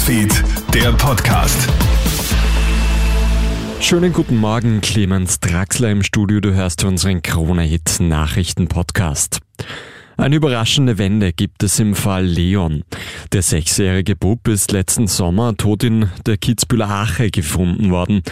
[0.00, 0.32] Newsfeed,
[0.72, 1.68] der Podcast.
[3.80, 6.40] Schönen guten Morgen, Clemens Draxler im Studio.
[6.40, 9.40] Du hörst unseren Krone-Hit Nachrichten-Podcast.
[10.20, 12.84] Eine überraschende Wende gibt es im Fall Leon.
[13.32, 18.22] Der sechsjährige Bub ist letzten Sommer tot in der Kitzbühler Ache gefunden worden.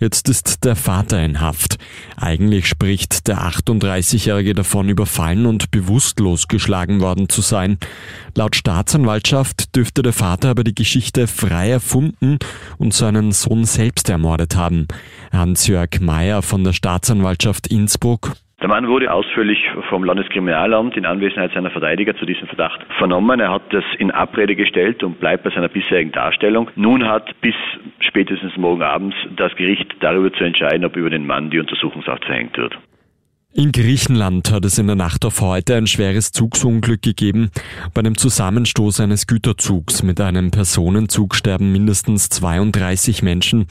[0.00, 1.76] Jetzt ist der Vater in Haft.
[2.16, 7.76] Eigentlich spricht der 38-Jährige davon, überfallen und bewusstlos geschlagen worden zu sein.
[8.34, 12.38] Laut Staatsanwaltschaft dürfte der Vater aber die Geschichte frei erfunden
[12.78, 14.88] und seinen Sohn selbst ermordet haben.
[15.30, 18.32] Hans-Jörg Meyer von der Staatsanwaltschaft Innsbruck
[18.64, 23.38] der Mann wurde ausführlich vom Landeskriminalamt in Anwesenheit seiner Verteidiger zu diesem Verdacht vernommen.
[23.38, 26.70] Er hat das in Abrede gestellt und bleibt bei seiner bisherigen Darstellung.
[26.74, 27.54] Nun hat bis
[27.98, 32.56] spätestens morgen abends das Gericht darüber zu entscheiden, ob über den Mann die Untersuchungshaft verhängt
[32.56, 32.78] wird.
[33.56, 37.52] In Griechenland hat es in der Nacht auf heute ein schweres Zugsunglück gegeben.
[37.94, 43.66] Bei einem Zusammenstoß eines Güterzugs mit einem Personenzug sterben mindestens 32 Menschen.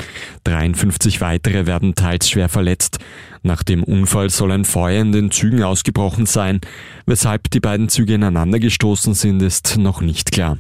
[0.46, 3.00] 53 weitere werden teils schwer verletzt.
[3.42, 6.62] Nach dem Unfall soll ein Feuer in den Zügen ausgebrochen sein.
[7.06, 10.60] Weshalb die beiden Züge ineinander gestoßen sind, ist noch nicht klar.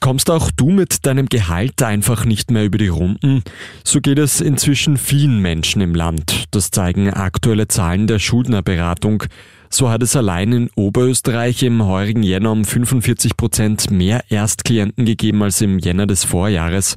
[0.00, 3.42] Kommst auch du mit deinem Gehalt einfach nicht mehr über die Runden?
[3.84, 6.44] So geht es inzwischen vielen Menschen im Land.
[6.50, 9.24] Das zeigen aktuelle Zahlen der Schuldnerberatung.
[9.70, 15.42] So hat es allein in Oberösterreich im heurigen Jänner um 45 Prozent mehr Erstklienten gegeben
[15.42, 16.96] als im Jänner des Vorjahres.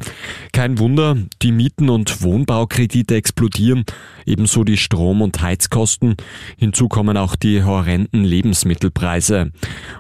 [0.54, 3.84] Kein Wunder, die Mieten und Wohnbaukredite explodieren,
[4.26, 6.16] ebenso die Strom- und Heizkosten.
[6.58, 9.52] Hinzu kommen auch die horrenden Lebensmittelpreise.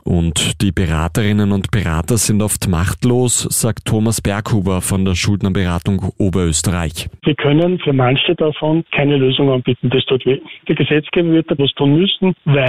[0.06, 7.10] Und die Beraterinnen und Berater sind oft machtlos, sagt Thomas Berghuber von der Schuldnerberatung Oberösterreich.
[7.24, 9.90] Wir können für manche davon keine Lösung anbieten.
[9.90, 10.40] Das tut weh.
[10.70, 12.61] Der Gesetzgeber wird etwas tun müssen, weil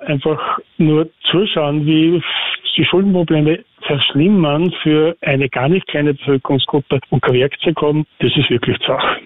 [0.00, 2.22] einfach nur zuschauen, wie
[2.76, 8.50] die Schuldenprobleme verschlimmern für eine gar nicht kleine Bevölkerungsgruppe und kein Werkzeug haben, das ist
[8.50, 9.20] wirklich Sache.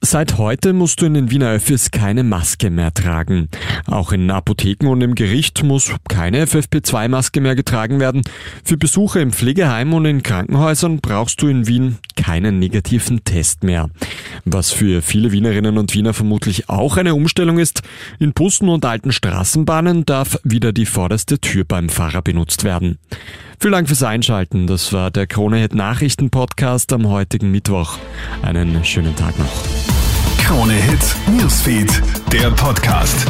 [0.00, 3.48] Seit heute musst du in den Wiener Öffis keine Maske mehr tragen.
[3.84, 8.22] Auch in Apotheken und im Gericht muss keine FFP2-Maske mehr getragen werden.
[8.62, 13.90] Für Besuche im Pflegeheim und in Krankenhäusern brauchst du in Wien keinen negativen Test mehr.
[14.44, 17.82] Was für viele Wienerinnen und Wiener vermutlich auch eine Umstellung ist,
[18.20, 22.98] in Bussen und alten Straßenbahnen darf wieder die vorderste Tür beim Fahrer benutzt werden.
[23.60, 24.68] Vielen Dank fürs Einschalten.
[24.68, 27.98] Das war der Krone Nachrichten Podcast am heutigen Mittwoch.
[28.42, 29.64] Einen schönen Tag noch.
[30.38, 30.74] Krone
[31.36, 31.90] Newsfeed,
[32.32, 33.26] der Podcast.